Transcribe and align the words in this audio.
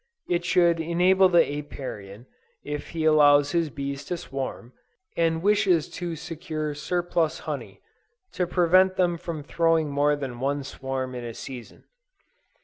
It 0.27 0.43
should 0.43 0.79
enable 0.79 1.29
the 1.29 1.47
Apiarian, 1.59 2.25
if 2.63 2.89
he 2.89 3.05
allows 3.05 3.51
his 3.51 3.69
bees 3.69 4.03
to 4.05 4.17
swarm, 4.17 4.73
and 5.15 5.43
wishes 5.43 5.87
to 5.89 6.15
secure 6.15 6.73
surplus 6.73 7.37
honey, 7.41 7.81
to 8.31 8.47
prevent 8.47 8.95
them 8.95 9.15
from 9.19 9.43
throwing 9.43 9.91
more 9.91 10.15
than 10.15 10.39
one 10.39 10.63
swarm 10.63 11.13
in 11.13 11.23
a 11.23 11.35
season. 11.35 11.83